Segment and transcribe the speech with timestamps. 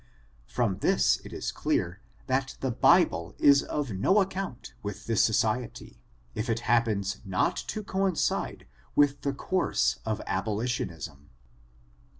[0.47, 6.01] From this it is clear, that the Bible is of no account with this society,
[6.33, 11.29] if it happens not to coincide with the course of abolitionism.